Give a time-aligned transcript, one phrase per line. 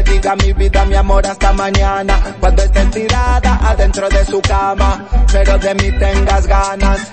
[0.00, 2.18] le diga mi vida, mi amor, hasta mañana.
[2.40, 7.10] Cuando estés tirada adentro de su cama, pero de mí tengas ganas.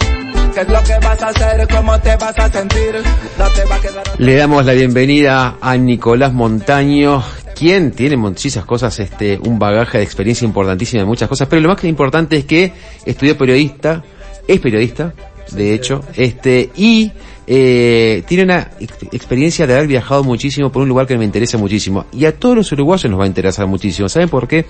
[0.54, 1.68] ¿Qué es lo que vas a hacer?
[1.68, 2.96] ¿Cómo te vas a sentir?
[3.38, 4.04] No te va a quedar...
[4.18, 7.24] Le damos la bienvenida a Nicolás Montaño,
[7.56, 11.70] quien tiene muchísimas cosas, este, un bagaje de experiencia importantísima en muchas cosas, pero lo
[11.70, 12.74] más que importante es que
[13.06, 14.04] estudió periodista,
[14.48, 15.14] es periodista,
[15.52, 17.12] de hecho, este, y
[17.48, 21.58] eh, tiene una ex- experiencia de haber viajado muchísimo por un lugar que me interesa
[21.58, 22.06] muchísimo.
[22.12, 24.10] Y a todos los uruguayos nos va a interesar muchísimo.
[24.10, 24.66] ¿Saben por qué?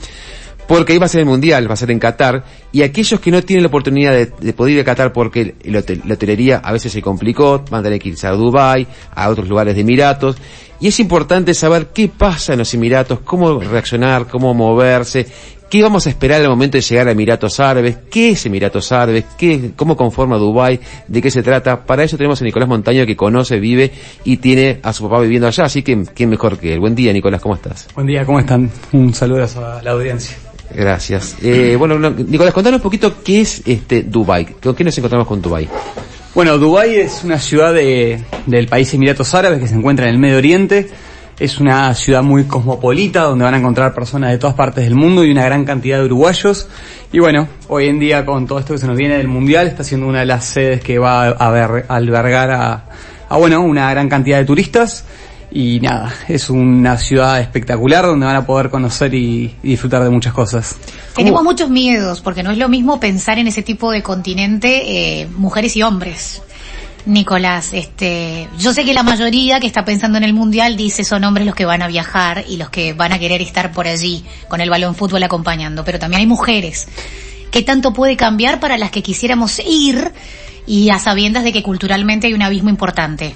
[0.68, 2.44] Porque ahí va a ser el Mundial, va a ser en Qatar,
[2.74, 5.80] y aquellos que no tienen la oportunidad de, de poder ir a Qatar porque la
[5.80, 9.76] hotelería a veces se complicó, van a tener que irse a Dubái, a otros lugares
[9.76, 10.36] de Emiratos,
[10.80, 15.26] y es importante saber qué pasa en los Emiratos, cómo reaccionar, cómo moverse,
[15.70, 19.26] qué vamos a esperar al momento de llegar a Emiratos Árabes, qué es Emiratos Árabes,
[19.38, 21.86] qué, cómo conforma Dubái, de qué se trata.
[21.86, 23.92] Para eso tenemos a Nicolás Montaño que conoce, vive
[24.24, 26.80] y tiene a su papá viviendo allá, así que quién mejor que él.
[26.80, 27.88] Buen día Nicolás, ¿cómo estás?
[27.96, 28.70] Buen día, ¿cómo están?
[28.92, 30.38] Un saludo a la audiencia.
[30.74, 31.38] Gracias.
[31.42, 34.46] Eh, bueno, no, Nicolás, contanos un poquito qué es este Dubai.
[34.46, 35.68] ¿Con qué nos encontramos con Dubai?
[36.38, 40.20] Bueno, Dubái es una ciudad de- del país Emiratos Árabes que se encuentra en el
[40.20, 40.88] Medio Oriente.
[41.40, 45.26] Es una ciudad muy cosmopolita donde van a encontrar personas de todas partes del mundo
[45.26, 46.68] y una gran cantidad de uruguayos.
[47.12, 49.84] Y bueno, hoy en día con todo esto que se nos viene del Mundial está
[49.84, 52.86] siendo una de las sedes que va a ver- albergar a,
[53.30, 55.06] a, bueno, una gran cantidad de turistas.
[55.50, 60.12] Y nada, es una ciudad espectacular donde van a poder conocer y, y disfrutar de
[60.12, 60.76] muchas cosas.
[61.18, 65.28] Tenemos muchos miedos, porque no es lo mismo pensar en ese tipo de continente, eh,
[65.36, 66.44] mujeres y hombres.
[67.08, 71.24] Nicolás, este, yo sé que la mayoría que está pensando en el mundial dice son
[71.24, 74.26] hombres los que van a viajar y los que van a querer estar por allí
[74.48, 76.88] con el balón fútbol acompañando, pero también hay mujeres.
[77.50, 80.12] ¿Qué tanto puede cambiar para las que quisiéramos ir
[80.68, 83.36] y a sabiendas de que culturalmente hay un abismo importante?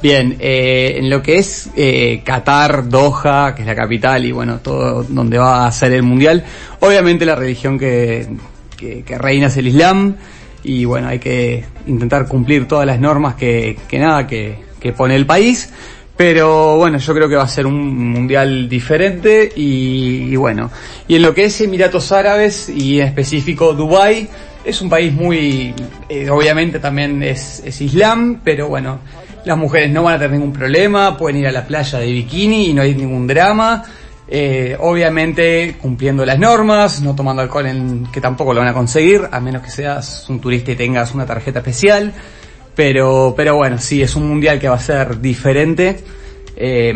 [0.00, 4.60] Bien, eh, en lo que es eh, Qatar, Doha, que es la capital y bueno,
[4.60, 6.44] todo donde va a ser el mundial,
[6.80, 8.28] obviamente la religión que,
[8.76, 10.14] que, que reina es el Islam
[10.62, 15.16] y bueno, hay que intentar cumplir todas las normas que, que nada, que, que pone
[15.16, 15.72] el país.
[16.16, 20.68] Pero bueno, yo creo que va a ser un mundial diferente y, y bueno,
[21.06, 24.28] y en lo que es Emiratos Árabes y en específico Dubai
[24.64, 25.72] es un país muy,
[26.08, 28.98] eh, obviamente también es, es Islam, pero bueno,
[29.44, 32.68] las mujeres no van a tener ningún problema, pueden ir a la playa de bikini
[32.68, 33.84] y no hay ningún drama.
[34.30, 39.22] Eh, obviamente cumpliendo las normas, no tomando alcohol en, que tampoco lo van a conseguir,
[39.30, 42.12] a menos que seas un turista y tengas una tarjeta especial.
[42.74, 45.98] Pero, pero bueno, sí, es un mundial que va a ser diferente.
[46.54, 46.94] Eh,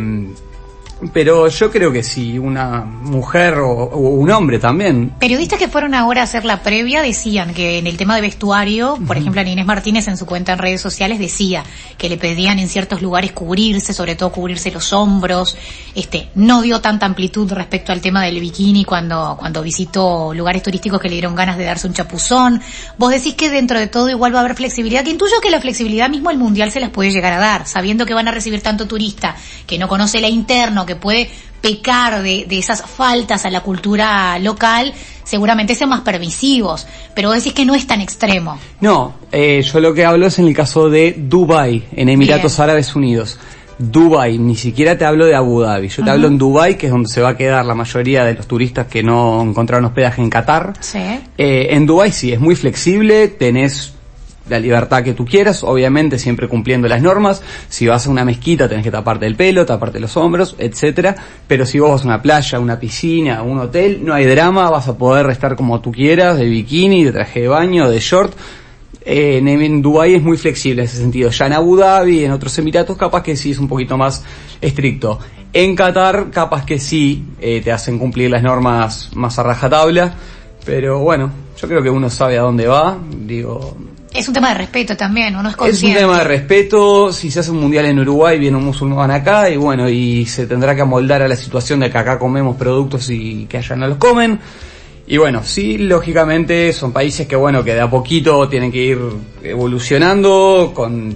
[1.13, 5.11] pero yo creo que si una mujer o, o un hombre también.
[5.19, 8.99] Periodistas que fueron ahora a hacer la previa decían que en el tema de vestuario,
[9.07, 11.65] por ejemplo, Ana Inés Martínez en su cuenta en redes sociales decía
[11.99, 15.57] que le pedían en ciertos lugares cubrirse, sobre todo cubrirse los hombros,
[15.95, 21.01] este, no dio tanta amplitud respecto al tema del bikini cuando, cuando visitó lugares turísticos
[21.01, 22.61] que le dieron ganas de darse un chapuzón.
[22.99, 25.61] Vos decís que dentro de todo igual va a haber flexibilidad, que intuyo que la
[25.61, 28.63] flexibilidad mismo el mundial se las puede llegar a dar, sabiendo que van a recibir
[28.63, 29.37] tanto turista,
[29.67, 31.31] que no conoce la interno, que puede
[31.61, 34.93] pecar de, de esas faltas a la cultura local,
[35.25, 38.59] seguramente sean más permisivos, pero vos decís que no es tan extremo.
[38.81, 42.65] No, eh, yo lo que hablo es en el caso de Dubai, en Emiratos Bien.
[42.65, 43.39] Árabes Unidos.
[43.79, 45.89] Dubai, ni siquiera te hablo de Abu Dhabi.
[45.89, 48.35] Yo te hablo en Dubai, que es donde se va a quedar la mayoría de
[48.35, 50.75] los turistas que no encontraron hospedaje en Qatar.
[50.79, 50.99] Sí.
[51.39, 53.95] Eh, en Dubai sí, es muy flexible, tenés
[54.49, 57.43] la libertad que tú quieras, obviamente siempre cumpliendo las normas.
[57.69, 61.15] Si vas a una mezquita tenés que taparte el pelo, taparte los hombros, etcétera.
[61.47, 64.89] Pero si vos vas a una playa, una piscina, un hotel, no hay drama, vas
[64.89, 68.35] a poder estar como tú quieras, de bikini, de traje de baño, de short.
[69.05, 71.31] En, en Dubái es muy flexible en ese sentido.
[71.31, 74.25] Ya en Abu Dhabi, en otros Emiratos, capaz que sí es un poquito más
[74.61, 75.19] estricto.
[75.53, 80.15] En Qatar, capaz que sí eh, te hacen cumplir las normas más a rajatabla.
[80.65, 81.31] Pero bueno,
[81.61, 82.97] yo creo que uno sabe a dónde va.
[83.11, 83.77] Digo,
[84.15, 86.01] Es un tema de respeto también, uno es es un consciente.
[86.01, 87.13] tema de respeto.
[87.13, 90.47] Si se hace un mundial en Uruguay, viene un musulmán acá y bueno, y se
[90.47, 93.89] tendrá que amoldar a la situación de que acá comemos productos y que allá no
[93.89, 94.39] los comen.
[95.07, 98.99] Y bueno, sí, lógicamente son países que bueno, que de a poquito tienen que ir
[99.43, 101.11] evolucionando con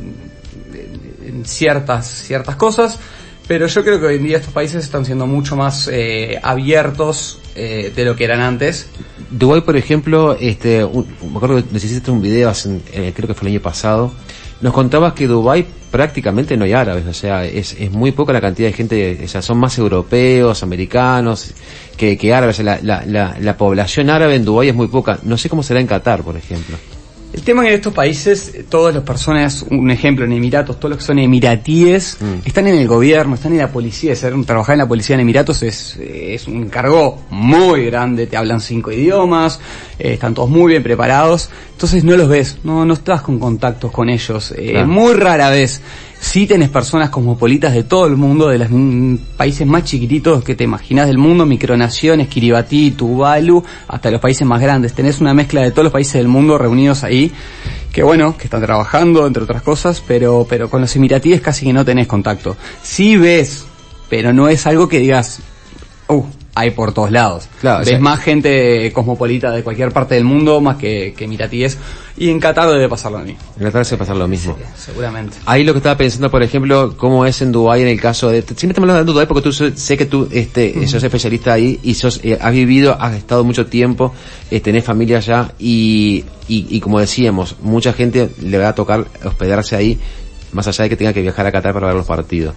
[1.27, 2.99] en ciertas ciertas cosas,
[3.47, 7.41] pero yo creo que hoy en día estos países están siendo mucho más eh, abiertos
[7.55, 8.89] eh, de lo que eran antes.
[9.31, 13.49] Dubái, por ejemplo, este, me acuerdo que hiciste un video, hace, eh, creo que fue
[13.49, 14.13] el año pasado,
[14.61, 18.69] nos contabas que Dubái prácticamente no hay árabes, o sea, es, muy poca la cantidad
[18.69, 21.53] de gente, o sea, son más europeos, americanos,
[21.97, 25.37] que, que árabes, la, la, la, la población árabe en Dubái es muy poca, no
[25.37, 26.77] sé cómo será en Qatar, por ejemplo.
[27.37, 30.81] El tema es que en estos países, eh, todas las personas, un ejemplo en Emiratos,
[30.81, 32.47] todos los que son emiratíes, Mm.
[32.47, 34.17] están en el gobierno, están en la policía.
[34.17, 38.61] Ser, trabajar en la policía en Emiratos es, es un cargo muy grande, te hablan
[38.61, 39.61] cinco idiomas,
[39.99, 41.51] eh, están todos muy bien preparados.
[41.73, 44.53] Entonces no los ves, no, no estás con contactos con ellos.
[44.57, 44.89] Eh, Claro.
[44.89, 45.83] Muy rara vez.
[46.19, 48.69] Sí tenés personas cosmopolitas de todo el mundo, de los
[49.37, 54.61] países más chiquititos que te imaginas del mundo, micronaciones, Kiribati, Tuvalu, hasta los países más
[54.61, 54.95] grandes.
[54.95, 57.31] Tenés una mezcla de todos los países del mundo reunidos ahí,
[57.93, 61.73] que bueno, que están trabajando, entre otras cosas, pero, pero con los emiratíes casi que
[61.73, 62.57] no tenés contacto.
[62.83, 63.67] Sí ves,
[64.09, 65.41] pero no es algo que digas,
[66.09, 66.25] uh,
[66.59, 67.49] hay por todos lados.
[67.61, 71.25] Claro, ves o sea- más gente cosmopolita de cualquier parte del mundo, más que, que
[71.27, 71.77] emiratíes,
[72.17, 73.39] y en Qatar debe pasar lo mismo.
[73.59, 74.57] En Qatar se pasa lo mismo.
[74.75, 75.37] Seguramente.
[75.45, 78.41] Ahí lo que estaba pensando, por ejemplo, cómo es en Dubái en el caso de...
[78.41, 81.93] Siempre estamos hablando de Dubái porque tú sé que tú este, sos especialista ahí y
[81.95, 84.15] sos, eh, has vivido, has estado mucho tiempo,
[84.51, 89.05] eh, tenés familia allá y, y, y como decíamos, mucha gente le va a tocar
[89.23, 89.99] hospedarse ahí,
[90.53, 92.55] más allá de que tenga que viajar a Qatar para ver los partidos.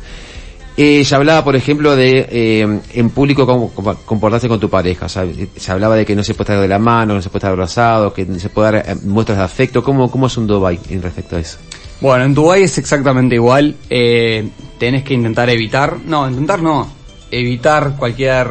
[0.81, 3.69] Eh, se hablaba, por ejemplo, de eh, en público cómo
[4.05, 5.09] comportarse con tu pareja.
[5.09, 7.51] Se hablaba de que no se puede estar de la mano, no se puede estar
[7.51, 9.83] abrazado, que no se puede dar eh, muestras de afecto.
[9.83, 11.57] ¿Cómo, ¿Cómo es un Dubai en respecto a eso?
[11.99, 13.75] Bueno, en Dubái es exactamente igual.
[13.89, 14.47] Eh,
[14.77, 16.89] tenés que intentar evitar, no, intentar no,
[17.29, 18.47] evitar cualquier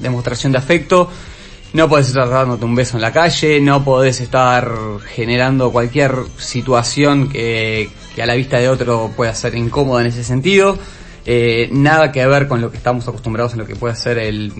[0.00, 1.06] demostración de afecto.
[1.74, 4.72] No podés estar dándote un beso en la calle, no podés estar
[5.14, 10.24] generando cualquier situación que, que a la vista de otro pueda ser incómoda en ese
[10.24, 10.78] sentido.
[11.24, 14.52] Eh, nada que ver con lo que estamos acostumbrados en lo que puede ser el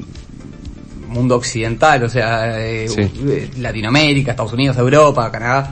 [1.08, 3.02] mundo occidental, o sea, eh, Sí.
[3.28, 5.70] eh, Latinoamérica, Estados Unidos, Europa, Canadá.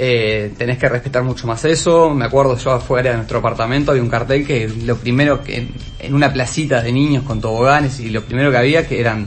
[0.00, 2.10] Eh, tenés que respetar mucho más eso.
[2.10, 5.70] Me acuerdo yo afuera de nuestro apartamento había un cartel que lo primero que en,
[5.98, 9.26] en una placita de niños con toboganes y lo primero que había que eran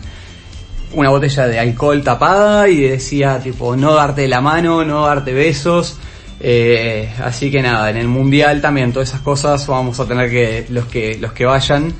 [0.94, 5.98] una botella de alcohol tapada y decía tipo no darte la mano, no darte besos.
[6.44, 10.66] Eh, así que nada, en el mundial también todas esas cosas vamos a tener que
[10.70, 11.94] los que los que vayan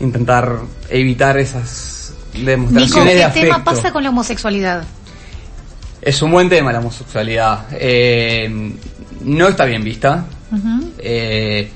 [0.00, 0.58] intentar
[0.90, 3.48] evitar esas Nico, demostraciones de ¿qué afecto.
[3.48, 4.84] tema pasa con la homosexualidad?
[6.02, 7.66] Es un buen tema la homosexualidad.
[7.72, 8.74] Eh,
[9.24, 10.24] no está bien vista.
[10.98, 11.70] Eh,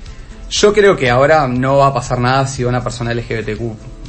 [0.51, 3.61] yo creo que ahora no va a pasar nada si una persona LGBTQ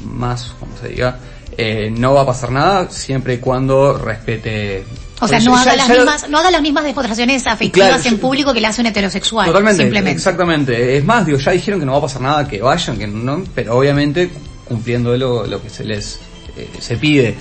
[0.06, 1.20] más, como se diga,
[1.58, 4.84] eh, no va a pasar nada siempre y cuando respete.
[5.20, 8.04] O sea, no ya- haga, ya las mismas, no haga las mismas demostraciones afectivas Claro,
[8.08, 9.48] en público que le hace un heterosexual.
[9.48, 10.12] Totalmente, simplemente.
[10.18, 10.98] exactamente.
[10.98, 13.44] Es más, digo, ya dijeron que no va a pasar nada, que vayan, que no,
[13.56, 14.30] pero obviamente
[14.66, 16.20] cumpliendo lo, lo que se les
[16.58, 17.36] eh, se pide,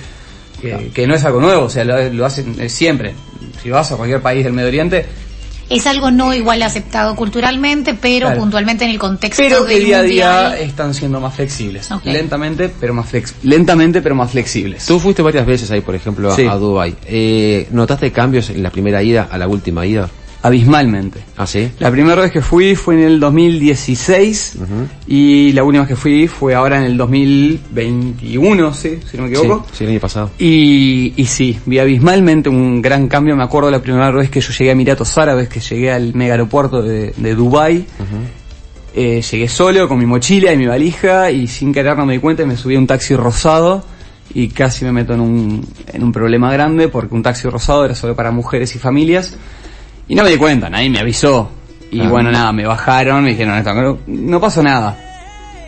[0.60, 3.14] que, que no es algo nuevo, o sea, lo, lo hacen eh, siempre.
[3.62, 5.04] Si vas a cualquier país del Medio Oriente,
[5.68, 8.40] Es algo no igual aceptado culturalmente, pero Claro.
[8.40, 10.52] puntualmente en el contexto pero que día a mundial.
[10.52, 14.86] día están siendo más flexibles, lentamente, pero más flex, lentamente, pero más flexibles.
[14.86, 16.46] Tú fuiste varias veces ahí, por ejemplo, a, Sí.
[16.46, 16.94] a Dubai.
[17.06, 20.08] Eh, ¿Notaste cambios en la primera ida a la última ida?
[20.42, 21.20] Abismalmente.
[21.36, 21.70] ¿Ah, sí?
[21.80, 24.66] La primera vez que fui fue en el 2016 Ujú.
[25.08, 28.98] y la última vez que fui fue ahora en el 2021, ¿sí?
[29.10, 29.66] si no me equivoco.
[29.70, 30.30] Sí, sí, el año pasado.
[30.38, 33.34] Y, y sí, vi abismalmente un gran cambio.
[33.36, 36.34] Me acuerdo la primera vez que yo llegué a Emiratos Árabes, que llegué al mega
[36.34, 37.84] aeropuerto de, de Dubai.
[38.94, 42.18] Eh, llegué solo con mi mochila y mi valija y sin querer no me di
[42.18, 43.84] cuenta y me subí a un taxi rosado
[44.32, 47.94] y casi me meto en un, en un problema grande porque un taxi rosado era
[47.94, 49.34] solo para mujeres y familias
[50.08, 51.50] y no me di cuenta, nadie me avisó.
[51.90, 52.08] Y Ah.
[52.08, 54.96] bueno, nada, me bajaron, me dijeron, "Esto no, no pasó nada.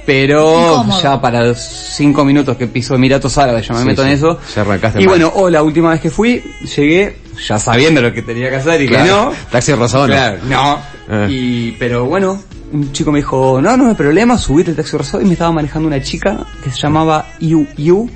[0.06, 1.02] Pero Incómodo.
[1.02, 4.08] ya para los cinco minutos que piso Emiratos Árabes, yo me Sí, meto sí.
[4.08, 4.38] en eso.
[4.54, 5.08] Ya arrancaste y mal.
[5.18, 6.42] bueno, o la última vez que fui,
[6.76, 7.16] llegué
[7.46, 9.04] ya sabiendo lo que tenía que hacer y Claro.
[9.04, 9.32] que no.
[9.50, 10.14] Taxi rosado, no.
[10.14, 10.78] Claro, no.
[11.10, 11.26] Ah.
[11.28, 12.42] Y, pero bueno,
[12.72, 15.52] un chico me dijo, no, no hay problema, subite el taxi rosado y me estaba
[15.52, 18.08] manejando una chica que se llamaba Yu Yu,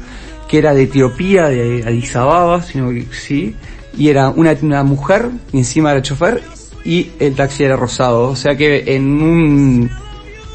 [0.48, 3.54] que era de Etiopía, de Addis Ababa, sino que sí,
[3.96, 6.42] y era una, una mujer, y encima era chofer,
[6.84, 8.28] y el taxi era rosado.
[8.28, 9.90] O sea que en un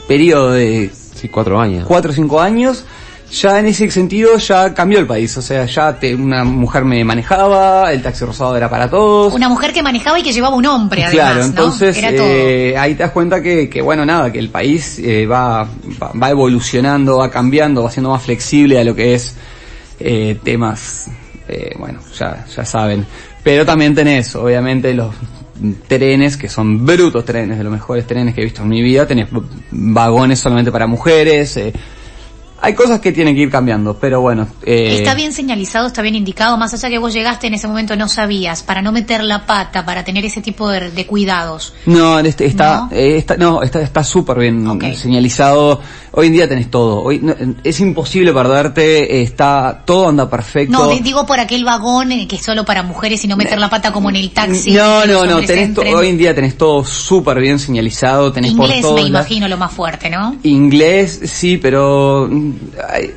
[0.07, 1.85] periodo de Sí, cuatro años.
[1.87, 2.83] cuatro o cinco años,
[3.31, 5.35] ya en ese sentido ya cambió el país.
[5.37, 9.33] O sea, ya te- una mujer me manejaba, el taxi rosado era para todos.
[9.33, 11.45] Una mujer que manejaba y que llevaba un hombre, además, Claro, ¿no?
[11.45, 15.63] entonces eh, ahí te das cuenta que, que, bueno, nada, que el país eh, va,
[16.01, 19.35] va, va evolucionando, va cambiando, va siendo más flexible a lo que es
[19.99, 21.09] eh, temas,
[21.47, 23.05] eh, bueno, ya, ya saben.
[23.47, 25.15] Pero también tenés, obviamente, los
[25.87, 29.07] trenes que son brutos trenes, de los mejores trenes que he visto en mi vida.
[29.07, 29.29] Tenés
[29.71, 31.71] vagones solamente para mujeres, eh,
[32.61, 34.47] hay cosas que tienen que ir cambiando, pero bueno.
[34.65, 37.95] Eh, Está bien señalizado, está bien indicado, más allá que vos llegaste en ese momento
[37.95, 41.73] no sabías, para no meter la pata, para tener ese tipo de, de cuidados.
[41.85, 42.97] No, este, está, ¿No?
[42.97, 45.79] eh, está, no, está, está súper bien señalizado.
[46.11, 47.01] Hoy en día tenés todo.
[47.03, 49.21] Hoy no, es imposible perderte.
[49.21, 50.71] Está todo anda perfecto.
[50.71, 53.69] No, digo por aquel vagón eh, que es solo para mujeres y no meter la
[53.69, 54.71] pata como en el taxi.
[54.71, 55.41] no, no, no.
[55.41, 58.31] Tenés to- hoy en día tenés todo súper bien señalizado.
[58.31, 60.35] Tenés por Inglés todos me lados- imagino lo más fuerte, ¿no?
[60.43, 62.27] Inglés, sí, pero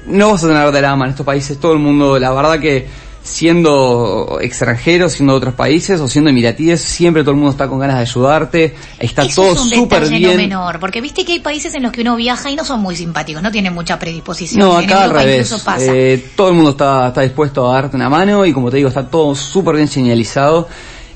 [0.07, 1.59] no vas a tener drama en estos países.
[1.59, 2.87] Todo el mundo, la verdad que
[3.23, 7.79] siendo extranjero, siendo de otros países o siendo emiratíes, siempre todo el mundo está con
[7.79, 8.75] ganas de ayudarte.
[8.99, 10.37] Está Eso todo es súper no bien.
[10.37, 12.97] menor, porque viste que hay países en los que uno viaja y no son muy
[12.97, 14.61] simpáticos, no tienen mucha predisposición.
[14.61, 15.55] No, acá al revés.
[15.81, 18.89] Eh, todo el mundo está, está dispuesto a darte una mano y como te digo,
[18.89, 20.69] está todo súper bien señalizado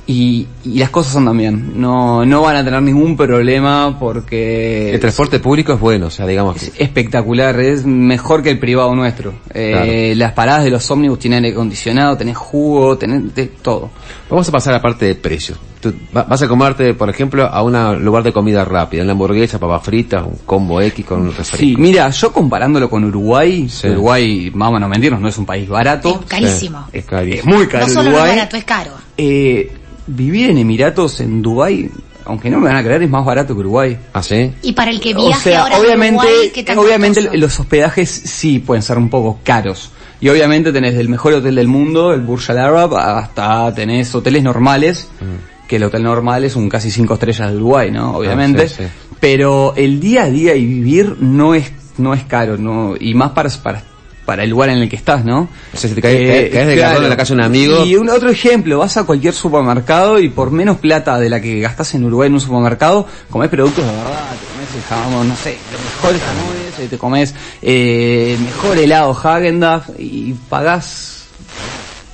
[0.06, 1.80] y, y las cosas andan bien.
[1.80, 6.26] No, no van a tener ningún problema porque El transporte público es bueno, o sea,
[6.26, 6.82] digamos es que...
[6.84, 9.34] espectacular, es mejor que el privado nuestro.
[9.52, 13.90] Eh, Las paradas de los ómnibus tienen aire acondicionado, tenés jugo, tenés de todo.
[14.28, 15.58] Vamos a pasar a la parte de precios.
[15.80, 19.58] Tú va- vas a comerte, por ejemplo, a un lugar de comida rápida, una hamburguesa,
[19.58, 21.56] papas fritas, un combo X con un refresco.
[21.58, 23.88] Sí, mira, yo comparándolo con Uruguay, Sí.
[23.88, 26.20] Uruguay, vamos a no mentirnos, no es un país barato.
[26.23, 26.87] Es carísimo.
[26.92, 27.40] Es carísimo.
[27.52, 28.90] Es muy caro no solo no es barato, es caro.
[29.16, 29.73] Eh,
[30.06, 31.90] vivir en Emiratos, en Dubai,
[32.26, 33.99] aunque no me van a creer, es más barato que Uruguay.
[34.12, 34.52] ¿Ah, sí?
[34.62, 37.38] Y para el que O viaje sea, ahora a obviamente, Uruguay, ¿qué tan obviamente costoso?
[37.40, 39.90] los hospedajes sí pueden ser un poco caros.
[40.20, 44.42] Y obviamente tenés el mejor hotel del mundo, el Burj Al Arab, hasta tenés hoteles
[44.42, 45.66] normales, Mm.
[45.68, 48.16] que el hotel normal es un casi cinco estrellas de Uruguay, ¿no?
[48.16, 48.62] Obviamente.
[48.64, 48.90] Ah, sí, sí.
[49.20, 52.94] Pero el día a día y vivir no es, no es caro, ¿no?
[52.99, 53.82] Y más para, para,
[54.24, 55.48] para el lugar en el que estás, ¿no?
[55.72, 56.18] O sea, si te caes,
[56.66, 57.84] de carrón en la casa de un amigo...
[57.84, 61.60] Y un otro ejemplo, vas a cualquier supermercado y por menos plata de la que
[61.60, 65.36] gastas en Uruguay en un supermercado, comés productos de verdad, te comes el jamón, no
[65.36, 71.24] sé, los mejores jamones, eh, te comes eh, el mejor helado Häagen-Dazs y pagás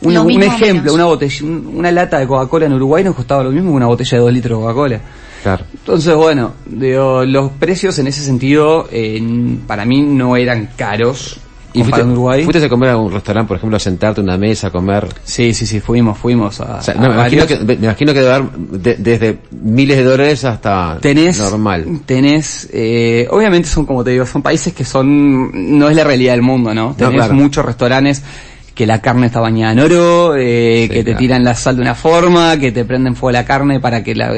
[0.03, 3.51] una- un ejemplo, una botella, un- una lata de Coca-Cola en Uruguay nos costaba lo
[3.51, 5.01] mismo que una botella de 2 litros de Coca-Cola.
[5.43, 5.65] Claro.
[5.73, 9.23] Entonces, bueno, digo, los precios en ese sentido eh,
[9.67, 11.39] para mí no eran caros.
[11.73, 12.47] ¿Y fuiste, Uruguay?
[12.65, 15.07] a comer a un restaurante, por ejemplo, a sentarte a una mesa, a comer?
[15.25, 18.13] Sí, sí, sí, fuimos, fuimos a, O sea, a no, me, imagino que, me imagino
[18.13, 22.01] que debe haber de- desde miles de dólares hasta tenés normal.
[22.07, 26.33] tenés eh, obviamente son como te digo son países que son no es la realidad
[26.33, 27.35] del mundo no tenés claro.
[27.35, 28.23] muchos restaurantes
[28.75, 31.19] que la carne está bañada en oro eh, Sí, que te claro.
[31.19, 34.33] tiran la sal de una forma que te prenden fuego la carne para que la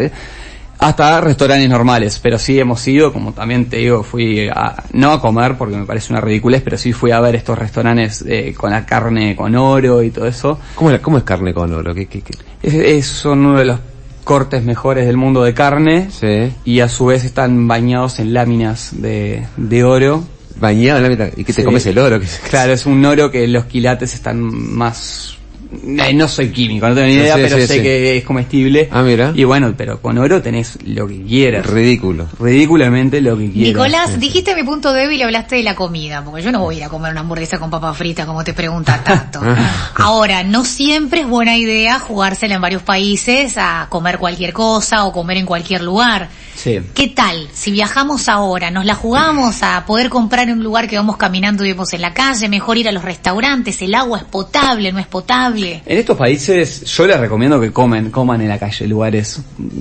[0.83, 5.21] hasta restaurantes normales pero sí hemos ido como también te digo fui a, no a
[5.21, 8.71] comer porque me parece una ridiculez pero sí fui a ver estos restaurantes eh, con
[8.71, 11.95] la carne con oro y todo eso ¿Cómo, es- cómo es carne con oro?
[11.95, 12.33] ¿Qué, qué, qué?
[12.63, 13.81] es, es- son uno de los
[14.25, 16.53] cortes mejores del mundo de carne Sí.
[16.65, 20.25] y a su vez están bañados en láminas de, de oro.
[20.61, 21.27] Bañado en la mitad.
[21.37, 21.65] ¿Y que te Sí.
[21.65, 22.21] comes el oro?
[22.21, 25.39] ¿Qué- Claro, es un oro que los quilates están más...
[25.73, 27.83] eh, no soy químico, no tengo ni idea, Sí, pero sí, sé sí.
[27.83, 28.89] que es comestible.
[28.91, 29.33] Ah, mira.
[29.35, 31.67] Y bueno, pero con oro tenés lo que quieras.
[31.67, 32.29] Ridículo.
[32.39, 33.73] Ridículamente lo que quieras.
[33.73, 36.79] Nicolás, dijiste mi punto débil y hablaste de la comida, porque yo no voy a
[36.79, 39.41] ir a comer una hamburguesa con papa frita como te pregunta Tato.
[39.97, 45.13] Ahora, no siempre es buena idea jugársela en varios países a comer cualquier cosa o
[45.13, 46.29] comer en cualquier lugar.
[46.55, 46.81] Sí.
[46.95, 47.49] ¿Qué tal?
[47.53, 51.65] Si viajamos ahora, nos la jugamos a poder comprar en un lugar que vamos caminando
[51.65, 54.99] y vemos en la calle, mejor ir a los restaurantes, el agua es potable, no
[54.99, 55.62] es potable.
[55.63, 59.41] En estos países yo les recomiendo que comen, coman en la calle, lugares.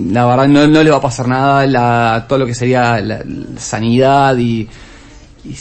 [0.10, 3.60] La verdad no, les va a pasar nada, la, todo lo que sería la, la
[3.60, 4.68] sanidad y,
[5.44, 5.54] y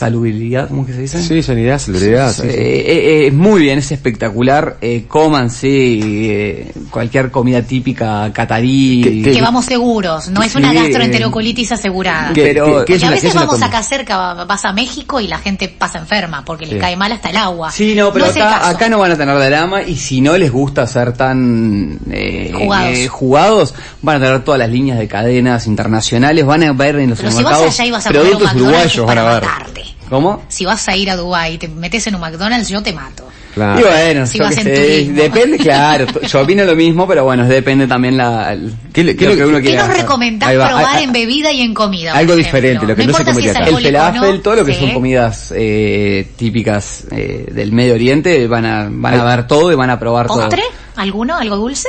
[0.00, 1.22] salubridad, ¿cómo que se dice?
[1.22, 2.32] Sí, sanidad, salubridad.
[2.32, 2.48] sí, sí.
[2.48, 4.78] Eh, eh, eh, muy bien, es espectacular.
[4.80, 9.02] Eh, coman, sí, eh, cualquier comida típica catarí.
[9.04, 12.32] ¿Qué- qué- Que vamos seguros, no es una gastroenterocolitis asegurada.
[12.32, 16.44] ¿Qué- pero- a veces vamos acá cerca, vas a México y la gente pasa enferma
[16.44, 17.70] porque le cae mal hasta el agua.
[17.70, 20.86] Sí, no, pero acá, acá no van a tener drama y si no les gusta
[20.86, 22.96] ser tan eh, Jugados.
[22.96, 27.10] eh, jugados, van a tener todas las líneas de cadenas internacionales, van a ver en
[27.10, 29.42] los Pero si vas allá y vas a productos uruguayos, van a ver.
[29.42, 29.80] matarte.
[30.10, 30.42] ¿Cómo?
[30.48, 33.26] Si vas a ir a Dubái y te metes en un McDonald's, yo te mato.
[33.54, 33.80] Claro.
[33.80, 35.22] Y bueno, Si yo vas qué en sé, turismo.
[35.22, 39.34] depende, claro, yo opino lo mismo, pero bueno, depende también la, el- ¿Qué qué lo
[39.36, 42.12] que uno ¿Qué quiera nos recomendás va, probar en bebida y en comida?
[42.12, 43.64] algo diferente, lo que no se importa si acá.
[43.66, 44.40] El falafel, no.
[44.40, 44.80] todo lo que Sí.
[44.80, 49.74] son comidas eh, típicas eh, del Medio Oriente, van a, van a ver todo y
[49.74, 50.62] van a probar ¿Postre?
[50.62, 51.02] todo.
[51.02, 51.36] ¿Alguno?
[51.36, 51.88] ¿Algo dulce?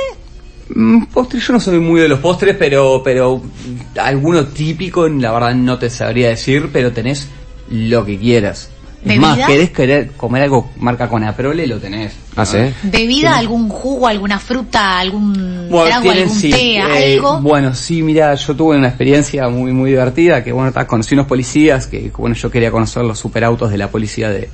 [0.74, 3.40] Mm, postre, yo no soy muy de los postres, pero, pero
[4.00, 7.28] alguno típico, la verdad no te sabría decir, pero tenés
[7.72, 8.68] lo que quieras.
[9.04, 12.12] Es más, querés querer comer algo marca con Aprole, lo tenés.
[12.36, 12.58] Ah, ¿sí?
[12.84, 17.40] ¿Bebida, algún jugo, alguna fruta, algún Bueno, trago, tienen, algún sí, té, eh, algo?
[17.40, 21.88] Bueno, sí, mira, yo tuve una experiencia muy muy divertida, que bueno, conocí unos policías,
[21.88, 24.48] que bueno, yo quería conocer los superautos de la policía de,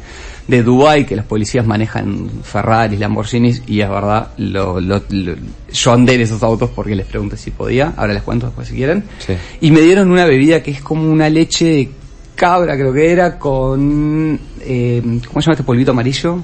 [0.46, 5.34] de Dubai, que los policías manejan Ferraris, Lamborghinis, y es verdad, lo, lo- lo-
[5.70, 8.76] yo andé en esos autos porque les pregunté si podía, ahora les cuento después si
[8.76, 9.34] quieren, Sí.
[9.60, 11.90] y me dieron una bebida que es como una leche de
[12.38, 16.38] cabra, creo que era, con, eh, ¿cómo se llama este polvito amarillo?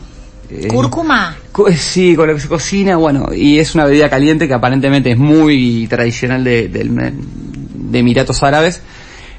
[0.50, 1.36] Eh, ¿Cúrcuma?
[1.52, 5.12] Co- Sí, con lo que se cocina, bueno, y es una bebida caliente que aparentemente
[5.12, 8.82] es muy tradicional de, del- de Emiratos Árabes.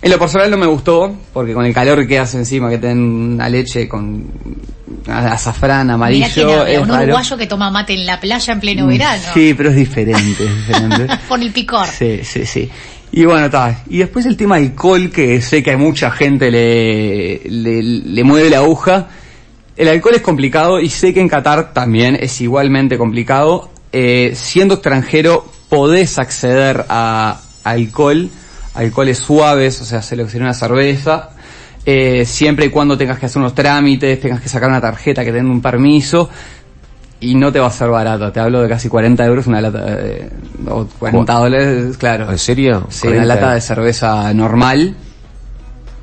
[0.02, 3.00] En lo personal no me gustó, porque con el calor que hace encima, que tienen
[3.00, 4.26] una leche con
[5.08, 7.04] azafrán Mirá amarillo, habla, es un raro.
[7.04, 9.24] uruguayo que toma mate en la playa en pleno Mm, verano.
[9.34, 11.08] Sí, pero es diferente, es diferente.
[11.28, 11.88] Por el picor.
[11.88, 12.70] Sí, sí, sí.
[13.12, 13.84] Y bueno, está.
[13.90, 18.50] Y después el tema alcohol, que sé que a mucha gente le, le, le mueve
[18.50, 19.08] la aguja.
[19.78, 23.70] El alcohol es complicado y sé que en Qatar también es igualmente complicado.
[23.92, 28.30] Eh, siendo extranjero podés acceder a alcohol,
[28.74, 31.30] alcoholes suaves, o sea, seleccionar una cerveza,
[31.86, 35.32] eh, siempre y cuando tengas que hacer unos trámites, tengas que sacar una tarjeta, que
[35.32, 36.30] tenga un permiso,
[37.20, 38.32] y no te va a ser barato.
[38.32, 40.30] Te hablo de casi 40 euros una lata, eh,
[40.70, 42.30] o 40 ¿Cu- dólares, claro.
[42.32, 42.86] ¿En serio?
[42.90, 43.36] Sí, una 40.
[43.36, 44.96] lata de cerveza normal,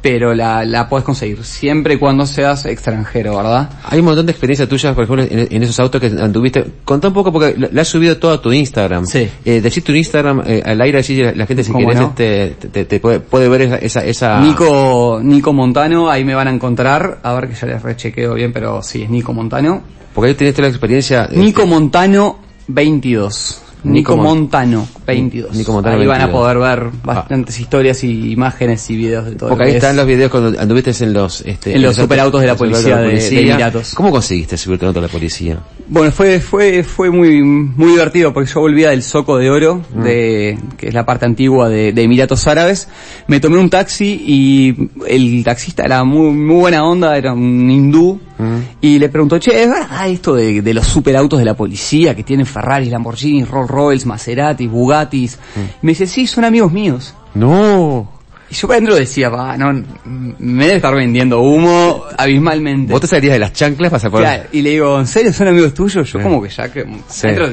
[0.02, 3.70] pero la, la puedes conseguir siempre y cuando seas extranjero, ¿verdad?
[3.84, 6.64] Hay un montón de experiencias tuyas, por ejemplo, en, en esos autos que anduviste.
[6.84, 9.06] Contá un poco porque la, has subido todo a tu Instagram.
[9.06, 9.28] Sí.
[9.44, 12.08] Eh, decir tu Instagram eh, al aire así la, la gente si ¿Cómo querés no?
[12.08, 16.34] este, te, te- te puede, puede ver esa, esa, esa- Nico, Nico Montano, ahí me
[16.34, 19.82] van a encontrar, a ver que ya les rechequeo bien, pero sí, es Nico Montano.
[20.14, 21.24] porque ahí tenés toda la experiencia.
[21.26, 23.62] este, Nico Montano 22.
[23.84, 25.54] Nico Nico Mon- Montano 22.
[25.56, 26.40] Nico Montano ahí van a 22.
[26.40, 29.48] poder ver bastantes historias y imágenes y videos de todo.
[29.50, 29.96] porque ahí están es.
[29.96, 32.96] los videos cuando anduviste en los este, En los esos- superautos de la los policía
[32.98, 33.94] de- de Emiratos.
[33.94, 35.58] ¿Cómo conseguiste subirte en auto de la policía?
[35.88, 40.02] Bueno, fue, fue, fue muy, muy divertido porque yo volvía del Soco de Oro, Mm.
[40.02, 42.88] de, que es la parte antigua de, de Emiratos Árabes.
[43.26, 48.18] Me tomé un taxi y el taxista era muy, muy buena onda, era un hindú.
[48.38, 48.56] Mm.
[48.80, 52.22] Y le preguntó, che, ¿es verdad esto de, de los superautos de la policía que
[52.22, 55.38] tienen Ferraris, Lamborghinis, Rolls Royce, Maserati, Bugattis?
[55.54, 55.60] Mm.
[55.86, 57.14] Me dice, sí, son amigos míos.
[57.34, 58.11] No.
[58.52, 59.72] Y yo para adentro decía, va, no,
[60.04, 62.92] me debe estar vendiendo humo abismalmente.
[62.92, 64.10] Vos te salías de las chanclas para.
[64.10, 66.12] Claro, y le digo, ¿en serio son amigos tuyos?
[66.12, 66.22] Yo Sí.
[66.22, 66.84] como que ya que...
[67.08, 67.28] Sí.
[67.28, 67.48] adentro-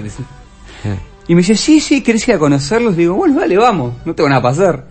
[1.29, 2.97] Y me dice, sí, sí, ¿querés ir a conocerlos?
[2.97, 4.83] Digo, bueno, dale, vamos, no tengo nada para hacer.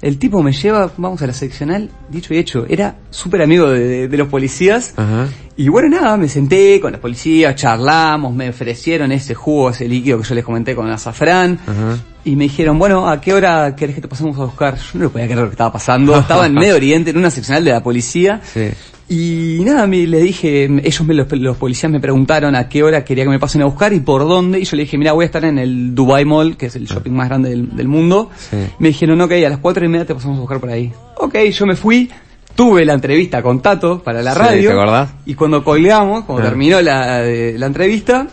[0.00, 3.80] El tipo me lleva, vamos a la seccional, dicho y hecho, era súper amigo de,
[3.80, 4.92] de- de los policías.
[4.96, 5.26] Ajá.
[5.56, 10.18] Y bueno, nada, me senté con los policías, charlamos, me ofrecieron ese jugo, ese líquido
[10.20, 11.58] que yo les comenté con azafrán.
[11.66, 11.98] Ajá.
[12.24, 14.76] Y me dijeron, bueno, ¿a qué hora querés que te pasemos a buscar?
[14.76, 16.16] Yo no lo podía creer lo que estaba pasando.
[16.20, 18.40] Estaba en Medio Oriente, en una seccional de la policía.
[18.44, 18.68] Sí.
[19.10, 23.04] Y nada, me, le dije, ellos me, los, los policías me preguntaron a qué hora
[23.04, 24.60] quería que me pasen a buscar y por dónde.
[24.60, 26.84] Y yo le dije, mira, voy a estar en el Dubai Mall, que es el
[26.86, 28.30] shopping más grande del, del mundo.
[28.36, 28.56] Sí.
[28.78, 30.92] Me dijeron, ok, a las cuatro y media te pasamos a buscar por ahí.
[31.16, 32.10] Ok, yo me fui,
[32.54, 34.68] tuve la entrevista con Tato para la Sí, radio.
[34.70, 35.10] ¿te acordás?
[35.24, 36.48] Y cuando colgamos, cuando Ah.
[36.50, 38.26] terminó la, eh, la entrevista,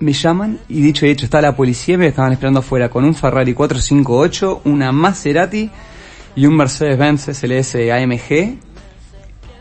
[0.00, 3.04] me llaman y dicho y hecho, está la policía y me estaban esperando afuera con
[3.06, 5.70] un Ferrari 458, una Maserati
[6.36, 8.58] y un Mercedes-Benz SLS AMG.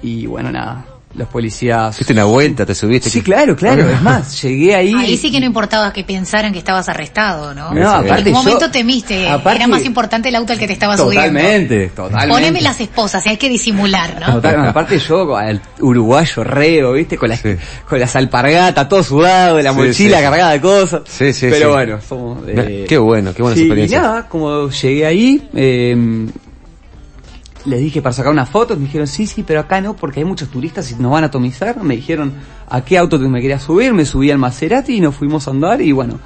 [0.04, 0.86] Y bueno, nada,
[1.16, 1.96] los policías...
[1.96, 3.10] Hiciste una vuelta, te subiste.
[3.10, 3.88] Sí, claro, claro.
[3.89, 4.94] Es más, llegué ahí...
[4.94, 7.70] Ahí sí que no importaba que pensaran que estabas arrestado, ¿no?
[7.72, 10.68] No, en aparte algún yo- momento temiste, aparte- era más importante el auto al que
[10.68, 11.28] te estabas subiendo.
[11.39, 12.28] Totalmente, totalmente.
[12.34, 14.34] Poneme las esposas, hay que disimular, ¿no?
[14.34, 17.56] Total, no, aparte yo, al uruguayo reo, viste, con las, Sí.
[17.88, 20.24] con las alpargatas, todo sudado, la Sí, mochila sí.
[20.24, 21.02] cargada de cosas.
[21.06, 21.74] Sí, sí, Pero sí.
[21.74, 24.00] bueno, somos, eh, Qué bueno, qué buena sí, experiencia.
[24.00, 25.96] Y nada, como llegué ahí, eh,
[27.65, 30.26] les dije para sacar una foto, me dijeron, sí, sí, pero acá no, porque hay
[30.26, 31.82] muchos turistas y nos van a atomizar.
[31.84, 32.34] Me dijeron
[32.69, 35.82] a qué auto me quería subir, me subí al Maserati y nos fuimos a andar
[35.82, 36.19] y bueno,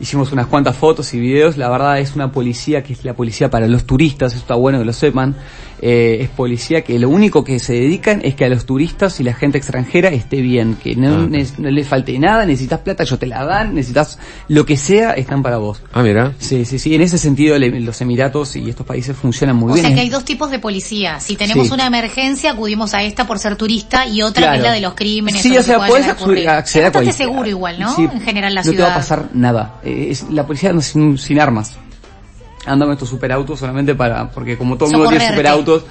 [0.00, 1.56] hicimos unas cuantas fotos y videos.
[1.56, 4.78] La verdad es una policía que es la policía para los turistas, eso está bueno
[4.78, 5.36] que lo sepan.
[5.84, 9.24] Eh, es policía que lo único que se dedican es que a los turistas y
[9.24, 11.26] la gente extranjera esté bien, que no, Ah.
[11.28, 14.16] ne- no le falte nada, necesitas plata, yo te la dan, necesitas
[14.46, 15.82] lo que sea, están para vos.
[15.92, 16.34] Ah, mira.
[16.38, 16.94] Sí, sí, sí.
[16.94, 19.86] En ese sentido, le- los Emiratos y estos países funcionan muy O bien.
[19.86, 21.18] sea que hay dos tipos de policía.
[21.18, 21.74] Si tenemos Sí.
[21.74, 24.56] una emergencia, acudimos a esta por ser turista y otra Claro.
[24.58, 25.40] es la de los crímenes.
[25.42, 27.92] Sí, o sea, puedes acceder a cualquier- seguro igual, ¿no?
[27.96, 28.84] Sí, en general la no ciudad.
[28.86, 29.80] te va a pasar nada.
[29.82, 31.74] Eh, es la policía no, sin, sin armas.
[32.66, 35.84] Anda con estos superautos solamente para, porque como todo el mundo tiene superautos,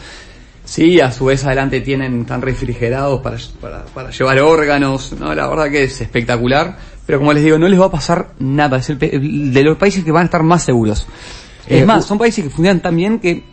[0.64, 5.48] sí, a su vez adelante tienen, están refrigerados para, para, para llevar órganos, no, la
[5.48, 6.78] verdad que es espectacular.
[7.06, 8.78] Pero como les digo, no les va a pasar nada.
[8.78, 11.06] Es el, pe- el de los países que van a estar más seguros.
[11.68, 13.44] Eh, Es más, u- son países que funcionan tan bien que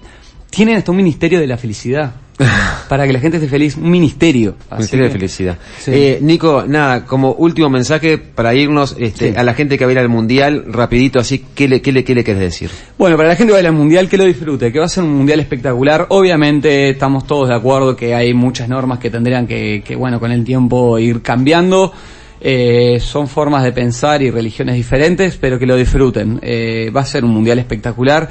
[0.50, 2.12] tienen hasta un ministerio de la felicidad.
[2.88, 4.54] para que la gente esté feliz, un ministerio.
[4.70, 5.58] Así Ministerio de felicidad.
[5.80, 5.90] Sí.
[5.92, 9.36] Eh, Nico, nada, como último mensaje para irnos este, Sí.
[9.36, 12.04] a la gente que va a ir al mundial, rapidito así, ¿qué le, qué le,
[12.04, 12.70] qué le querés decir?
[12.96, 14.84] Bueno, para la gente que va a ir al mundial, que lo disfrute, que va
[14.84, 16.06] a ser un mundial espectacular.
[16.10, 20.30] Obviamente estamos todos de acuerdo que hay muchas normas que tendrían que, que bueno, con
[20.30, 21.92] el tiempo ir cambiando.
[22.40, 26.38] Eh, son formas de pensar y religiones diferentes, pero que lo disfruten.
[26.40, 28.30] Eh, va a ser un mundial espectacular.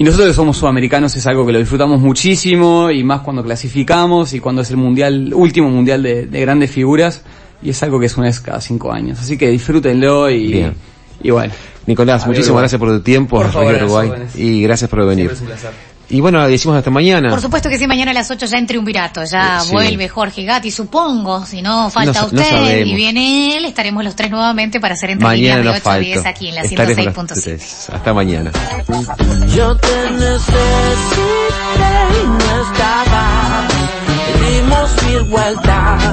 [0.00, 4.32] Y nosotros que somos sudamericanos es algo que lo disfrutamos muchísimo y más cuando clasificamos
[4.32, 7.22] y cuando es el mundial, último mundial de, de grandes figuras
[7.60, 9.20] y es algo que es una vez cada cinco años.
[9.20, 10.74] Así que disfrútenlo y, Bien.
[11.22, 11.52] y bueno.
[11.84, 15.32] Nicolás, muchísimas gracias por tu tiempo, Por favor, Uruguay, y gracias por venir.
[16.10, 17.30] Y bueno, decimos hasta mañana.
[17.30, 19.72] Por supuesto que sí, mañana a las 8 ya en Triunvirato, ya eh, sí.
[19.72, 24.16] vuelve Jorge Gatti, supongo, si no falta no, usted no y viene él, estaremos los
[24.16, 27.94] tres nuevamente para hacer entrevista de 8 a 10 aquí en la 106.7.
[27.94, 28.50] Hasta mañana.
[29.54, 30.60] Yo te necesité
[32.22, 33.68] y no estaba,
[34.48, 36.02] dimos mil vueltas,